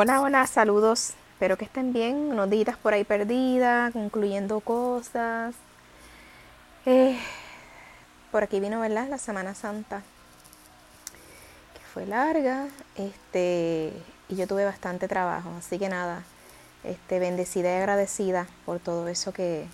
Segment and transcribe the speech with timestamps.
[0.00, 1.14] Hola, hola, saludos.
[1.32, 2.14] Espero que estén bien.
[2.14, 5.56] Unos días por ahí perdidas, concluyendo cosas.
[6.86, 7.18] Eh,
[8.30, 9.08] por aquí vino, ¿verdad?
[9.08, 10.04] La Semana Santa,
[11.74, 12.68] que fue larga.
[12.94, 13.92] Este,
[14.28, 15.50] y yo tuve bastante trabajo.
[15.58, 16.22] Así que nada,
[16.84, 19.66] este, bendecida y agradecida por todo eso que,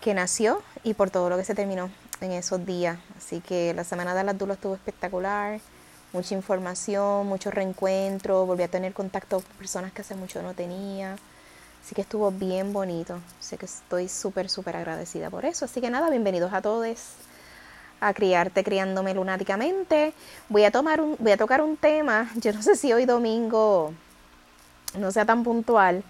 [0.00, 1.90] que nació y por todo lo que se terminó
[2.20, 2.96] en esos días.
[3.18, 5.58] Así que la Semana de las Dulas estuvo espectacular
[6.16, 11.16] mucha información, mucho reencuentro, volví a tener contacto con personas que hace mucho no tenía.
[11.84, 13.20] Así que estuvo bien bonito.
[13.38, 15.66] Sé que estoy súper, súper agradecida por eso.
[15.66, 16.96] Así que nada, bienvenidos a todos
[18.00, 20.14] a Criarte Criándome Lunáticamente.
[20.48, 23.92] Voy a, tomar un, voy a tocar un tema, yo no sé si hoy domingo
[24.98, 26.02] no sea tan puntual,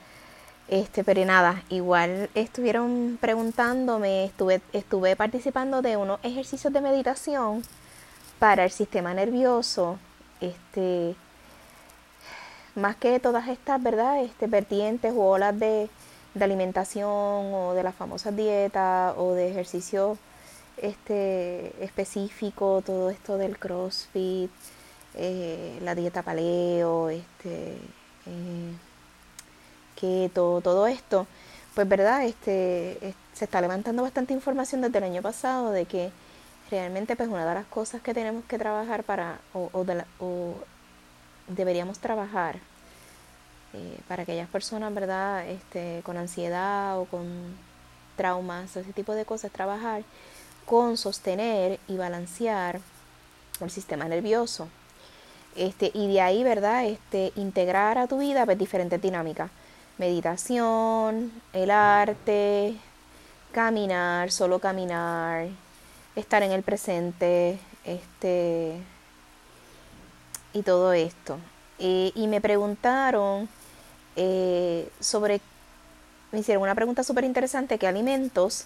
[0.69, 7.63] este, pero nada, igual estuvieron preguntándome, estuve, estuve participando de unos ejercicios de meditación
[8.39, 9.99] para el sistema nervioso,
[10.41, 11.15] este,
[12.75, 14.23] más que todas estas, ¿verdad?
[14.23, 15.89] Este, vertientes o olas de,
[16.39, 20.19] alimentación o de las famosas dietas o de ejercicio
[20.77, 24.51] este, específico, todo esto del CrossFit,
[25.15, 27.79] eh, la dieta paleo, este,
[28.27, 28.73] eh,
[29.99, 31.27] keto, todo esto,
[31.75, 36.11] pues verdad, este, se está levantando bastante información desde el año pasado de que
[36.71, 40.55] realmente pues una de las cosas que tenemos que trabajar para o, o,
[41.49, 42.59] deberíamos trabajar
[43.73, 47.27] eh, para aquellas personas verdad este con ansiedad o con
[48.17, 50.03] traumas ese tipo de cosas trabajar
[50.65, 52.81] con sostener y balancear
[53.61, 54.69] el sistema nervioso.
[55.55, 59.51] Este y de ahí verdad este integrar a tu vida pues, diferentes dinámicas.
[59.99, 62.77] Meditación el arte
[63.53, 65.49] caminar solo caminar
[66.17, 68.81] estar en el presente, este,
[70.53, 71.39] y todo esto.
[71.79, 73.49] y me preguntaron
[74.17, 75.41] eh, sobre,
[76.33, 78.65] me hicieron una pregunta súper interesante, ¿qué alimentos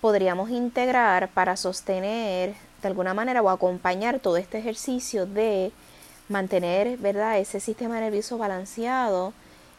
[0.00, 5.72] podríamos integrar para sostener de alguna manera o acompañar todo este ejercicio de
[6.28, 9.32] mantener, ¿verdad?, ese sistema nervioso balanceado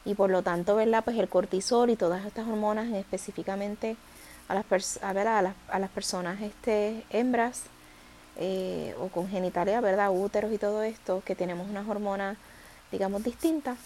[0.04, 3.96] y por lo tanto, ¿verdad?, pues el cortisol y todas estas hormonas específicamente
[4.48, 7.64] a las, a, a, las, a las personas este, hembras
[8.38, 10.12] eh, o con genitalia, ¿verdad?
[10.12, 12.38] Úteros y todo esto, que tenemos unas hormonas,
[12.92, 13.78] digamos, distintas,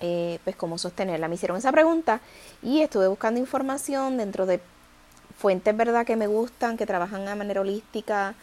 [0.00, 1.28] eh, pues cómo sostenerla.
[1.28, 2.20] Me hicieron esa pregunta
[2.62, 4.60] y estuve buscando información dentro de
[5.38, 6.04] fuentes, ¿verdad?
[6.04, 8.34] Que me gustan, que trabajan de manera holística,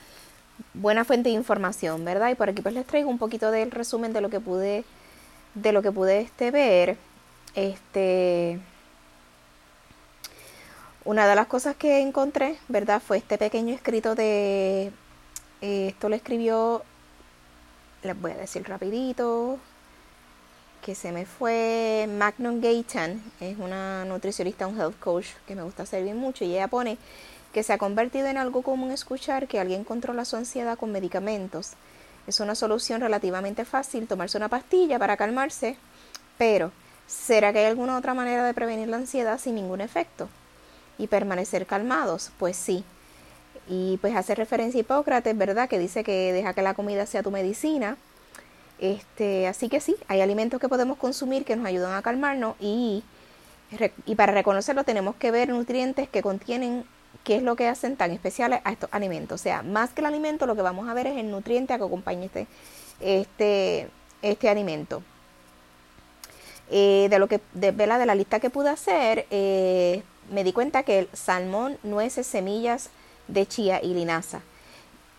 [0.74, 2.32] buena fuente de información, ¿verdad?
[2.32, 4.84] Y por aquí pues les traigo un poquito del resumen de lo que pude,
[5.54, 6.98] de lo que pude este, ver.
[7.56, 8.60] Este,
[11.10, 13.02] una de las cosas que encontré, ¿verdad?
[13.02, 14.92] Fue este pequeño escrito de...
[15.60, 16.84] Eh, esto lo escribió,
[18.04, 19.58] les voy a decir rapidito,
[20.86, 25.88] que se me fue Magnum Gayton, es una nutricionista, un health coach que me gusta
[25.88, 27.00] servir mucho y ella pone
[27.54, 31.72] que se ha convertido en algo común escuchar que alguien controla su ansiedad con medicamentos.
[32.28, 35.76] Es una solución relativamente fácil tomarse una pastilla para calmarse,
[36.38, 36.72] pero
[37.08, 40.30] ¿será que hay alguna otra manera de prevenir la ansiedad sin ningún efecto?
[41.00, 42.32] Y permanecer calmados?
[42.38, 42.84] Pues sí.
[43.68, 45.68] Y pues hace referencia a Hipócrates, ¿verdad?
[45.68, 47.98] Que dice que deja que la comida sea tu medicina.
[48.80, 53.04] Este, así que sí, hay alimentos que podemos consumir que nos ayudan a calmarnos y,
[54.06, 56.86] y para reconocerlo tenemos que ver nutrientes que contienen
[57.24, 59.40] qué es lo que hacen tan especiales a estos alimentos.
[59.40, 61.78] O sea, más que el alimento, lo que vamos a ver es el nutriente a
[61.78, 62.48] que acompañe este,
[63.02, 63.90] este,
[64.22, 65.04] este alimento.
[66.72, 70.84] Eh, de lo que de, de, la lista que pude hacer, eh, me di cuenta
[70.84, 72.90] que el salmón, nueces, semillas
[73.28, 74.42] de chía y linaza.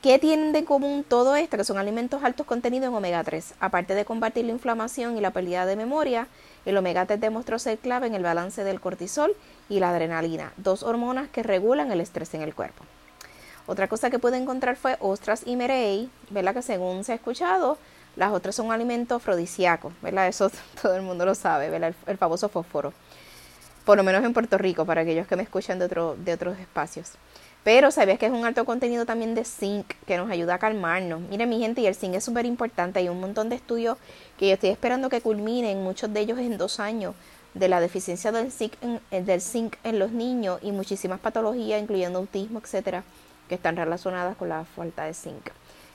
[0.02, 1.58] ¿Qué tienen de común todo esto?
[1.58, 3.54] Que son alimentos altos contenidos en omega 3.
[3.60, 6.26] Aparte de combatir la inflamación y la pérdida de memoria,
[6.64, 9.36] el omega 3 demostró ser clave en el balance del cortisol
[9.68, 12.82] y la adrenalina, dos hormonas que regulan el estrés en el cuerpo.
[13.66, 16.54] Otra cosa que pude encontrar fue ostras y merey, ¿verdad?
[16.54, 17.76] Que según se ha escuchado,
[18.16, 20.28] las otras son un alimento afrodisíaco, ¿verdad?
[20.28, 20.50] Eso
[20.82, 21.94] todo el mundo lo sabe, ¿verdad?
[22.06, 22.94] el famoso fósforo
[23.90, 27.10] por lo menos en Puerto Rico, para aquellos que me escuchan de, de otros espacios.
[27.64, 31.20] Pero sabías que es un alto contenido también de zinc que nos ayuda a calmarnos.
[31.22, 33.00] Miren mi gente, y el zinc es súper importante.
[33.00, 33.98] Hay un montón de estudios
[34.38, 37.16] que yo estoy esperando que culminen, muchos de ellos en dos años,
[37.54, 41.82] de la deficiencia del zinc en, eh, del zinc en los niños y muchísimas patologías,
[41.82, 43.02] incluyendo autismo, etcétera,
[43.48, 45.50] que están relacionadas con la falta de zinc.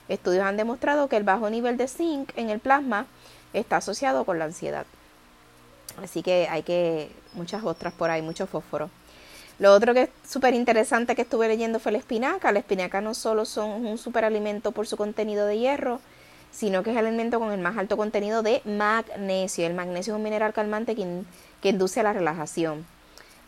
[0.10, 3.06] Estudios han demostrado que el bajo nivel de zinc en el plasma
[3.54, 4.86] está asociado con la ansiedad.
[6.04, 8.90] Así que hay que, muchas otras por ahí, mucho fósforo.
[9.58, 12.52] Lo otro que es súper interesante que estuve leyendo fue la espinaca.
[12.52, 16.02] La espinaca no solo son un superalimento por su contenido de hierro,
[16.52, 19.66] sino que es el alimento con el más alto contenido de magnesio.
[19.66, 21.24] El magnesio es un mineral calmante que,
[21.62, 22.86] que induce a la relajación.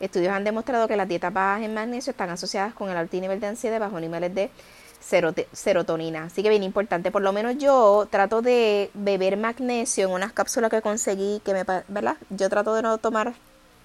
[0.00, 3.40] Estudios han demostrado que las dietas bajas en magnesio están asociadas con el alto nivel
[3.40, 4.50] de ansiedad y niveles de
[5.00, 6.24] serotonina.
[6.24, 7.10] Así que bien importante.
[7.10, 11.64] Por lo menos yo trato de beber magnesio en unas cápsulas que conseguí, que me,
[11.88, 12.16] ¿verdad?
[12.30, 13.34] Yo trato de no tomar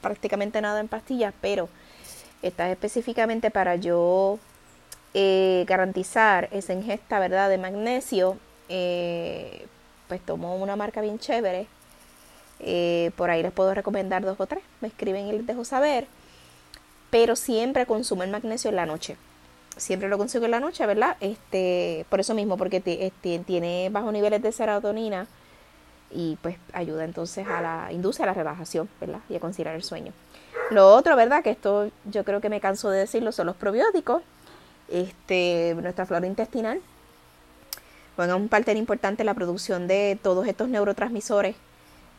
[0.01, 1.69] prácticamente nada en pastillas, pero
[2.41, 4.39] esta es específicamente para yo
[5.13, 7.49] eh, garantizar esa ingesta, ¿verdad?
[7.49, 8.37] De magnesio.
[8.69, 9.67] Eh,
[10.07, 11.67] pues tomo una marca bien chévere.
[12.59, 14.63] Eh, por ahí les puedo recomendar dos o tres.
[14.81, 16.07] Me escriben y les dejo saber.
[17.09, 19.15] Pero siempre consumo el magnesio en la noche
[19.77, 21.17] siempre lo consigo en la noche, ¿verdad?
[21.19, 25.27] Este, por eso mismo, porque este, tiene bajos niveles de serotonina
[26.11, 29.19] y pues ayuda entonces a la, induce a la relajación, ¿verdad?
[29.29, 30.13] Y a conciliar el sueño.
[30.69, 31.43] Lo otro, ¿verdad?
[31.43, 34.21] Que esto yo creo que me canso de decirlo, son los probióticos.
[34.89, 36.81] Este, nuestra flora intestinal
[38.15, 41.55] juega un papel importante en la producción de todos estos neurotransmisores,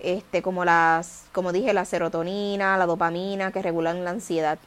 [0.01, 4.59] este, como las, como dije, la serotonina, la dopamina, que regulan la ansiedad.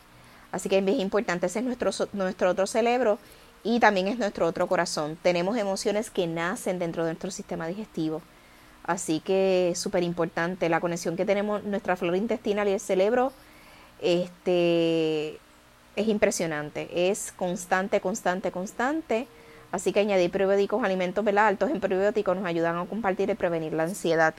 [0.51, 3.19] Así que es importante, ese es nuestro, nuestro otro cerebro
[3.63, 5.17] y también es nuestro otro corazón.
[5.21, 8.21] Tenemos emociones que nacen dentro de nuestro sistema digestivo.
[8.83, 13.33] Así que es súper importante la conexión que tenemos nuestra flora intestinal y el cerebro.
[14.01, 15.37] Este
[15.97, 19.27] es impresionante, es constante, constante, constante.
[19.71, 21.47] Así que añadir probióticos, alimentos ¿verdad?
[21.47, 24.33] altos en probióticos nos ayudan a compartir y prevenir la ansiedad.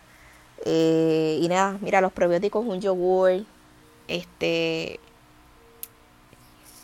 [0.65, 3.45] Eh, y nada, mira, los probióticos, un yogur,
[4.09, 5.01] este,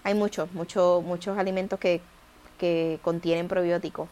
[0.04, 2.00] hay muchos, muchos, muchos alimentos que,
[2.58, 4.08] que contienen probióticos.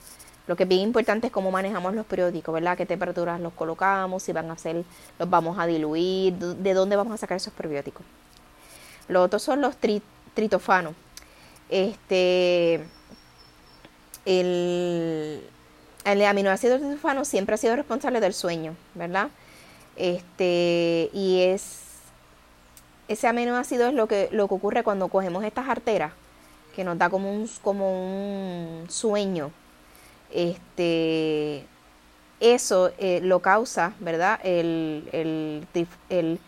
[0.48, 2.76] Lo que es bien importante es cómo manejamos los probióticos, ¿verdad?
[2.76, 4.24] ¿Qué temperaturas los colocamos?
[4.24, 4.84] Si van a ser,
[5.18, 8.04] los vamos a diluir, de dónde vamos a sacar esos probióticos.
[9.06, 9.76] Los otros son los
[10.34, 10.94] tritofanos.
[11.68, 12.84] Este,
[14.24, 15.42] el,
[16.04, 19.28] el aminoácido tritofano siempre ha sido responsable del sueño, ¿verdad?
[19.96, 21.91] Este, y es
[23.12, 26.12] ese aminoácido es lo que, lo que ocurre cuando cogemos estas arteras,
[26.74, 29.50] que nos da como un, como un sueño.
[30.32, 31.64] Este,
[32.40, 34.40] eso eh, lo causa, ¿verdad?
[34.42, 36.40] El, el,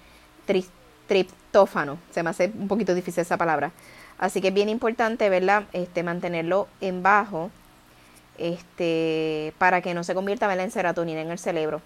[1.06, 1.98] triptófano.
[2.10, 3.70] Se me hace un poquito difícil esa palabra.
[4.18, 5.64] Así que es bien importante, ¿verdad?
[5.72, 7.50] Este, mantenerlo en bajo
[8.38, 11.82] este, para que no se convierta en serotonina en el cerebro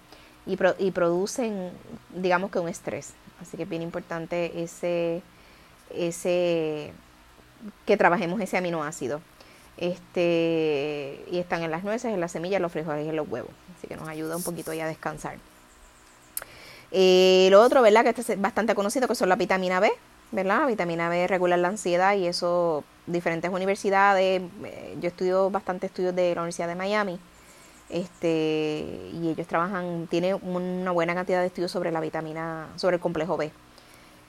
[0.46, 1.70] y, y producen,
[2.14, 3.14] digamos que un estrés.
[3.40, 5.22] Así que es bien importante ese,
[5.94, 6.92] ese,
[7.86, 9.20] que trabajemos ese aminoácido.
[9.76, 13.50] Este, y están en las nueces, en las semillas, los frijoles y en los huevos.
[13.76, 15.38] Así que nos ayuda un poquito ya a descansar.
[16.90, 18.02] Eh, lo otro, ¿verdad?
[18.02, 19.92] Que este es bastante conocido, que son la vitamina B,
[20.32, 20.60] ¿verdad?
[20.60, 26.14] La vitamina B regula la ansiedad y eso, diferentes universidades, eh, yo estudio bastante estudios
[26.14, 27.20] de la Universidad de Miami,
[27.90, 33.00] este y ellos trabajan tiene una buena cantidad de estudios sobre la vitamina sobre el
[33.00, 33.50] complejo B.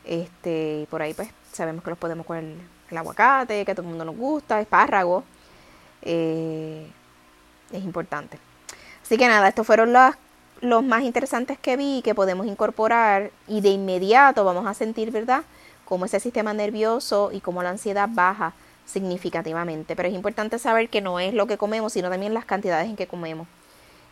[0.05, 2.57] Este y por ahí pues sabemos que los podemos con el,
[2.95, 5.23] aguacate que a todo el mundo nos gusta espárrago
[6.01, 6.87] eh,
[7.71, 8.39] es importante.
[9.03, 10.15] Así que nada estos fueron los,
[10.61, 15.43] los más interesantes que vi que podemos incorporar y de inmediato vamos a sentir verdad
[15.85, 18.53] cómo ese sistema nervioso y cómo la ansiedad baja
[18.89, 19.95] significativamente.
[19.95, 22.95] Pero es importante saber que no es lo que comemos, sino también las cantidades en
[22.95, 23.47] que comemos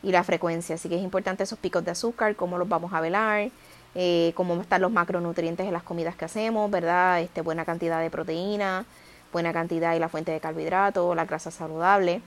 [0.03, 0.75] y la frecuencia.
[0.75, 3.49] Así que es importante esos picos de azúcar, cómo los vamos a velar,
[3.95, 7.21] eh, cómo están los macronutrientes en las comidas que hacemos, ¿verdad?
[7.21, 8.85] Este, buena cantidad de proteína,
[9.33, 12.21] buena cantidad y la fuente de carbohidratos, la grasa saludable.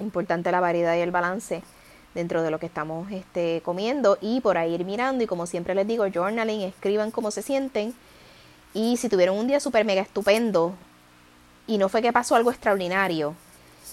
[0.00, 1.62] Importante la variedad y el balance
[2.14, 5.74] dentro de lo que estamos este, comiendo y por ahí ir mirando y como siempre
[5.74, 7.94] les digo, journaling, escriban cómo se sienten
[8.74, 10.74] y si tuvieron un día súper mega estupendo,
[11.68, 13.36] y no fue que pasó algo extraordinario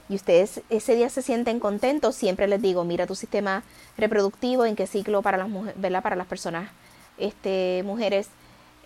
[0.10, 3.64] y ustedes ese día se sienten contentos, siempre les digo, mira tu sistema
[3.98, 6.04] reproductivo, en qué ciclo para las mujeres, ¿verdad?
[6.04, 6.70] Para las personas,
[7.18, 8.30] este, mujeres,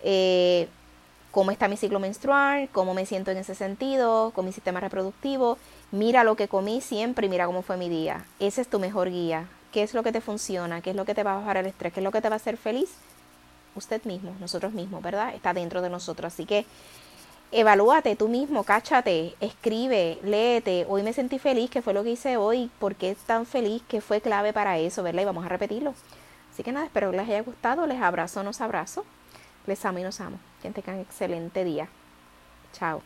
[0.02, 0.68] eh,
[1.30, 5.58] cómo está mi ciclo menstrual, cómo me siento en ese sentido, con mi sistema reproductivo,
[5.92, 8.24] mira lo que comí siempre y mira cómo fue mi día.
[8.38, 9.46] Ese es tu mejor guía.
[9.72, 10.80] ¿Qué es lo que te funciona?
[10.80, 11.92] ¿Qué es lo que te va a bajar el estrés?
[11.92, 12.90] ¿Qué es lo que te va a hacer feliz?
[13.76, 15.32] Usted mismo, nosotros mismos, ¿verdad?
[15.32, 16.32] Está dentro de nosotros.
[16.32, 16.66] Así que
[17.52, 20.86] evalúate tú mismo, cáchate, escribe, léete.
[20.88, 24.00] Hoy me sentí feliz, que fue lo que hice hoy, porque es tan feliz, que
[24.00, 25.22] fue clave para eso, ¿verdad?
[25.22, 25.94] Y vamos a repetirlo.
[26.52, 27.86] Así que nada, espero que les haya gustado.
[27.86, 29.04] Les abrazo, nos abrazo.
[29.66, 30.38] Les amo y nos amo.
[30.62, 31.88] Que tengan excelente día.
[32.72, 33.02] Chao.